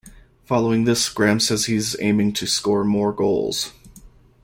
[0.45, 3.71] Following this, Graham says he is aiming to score more goals.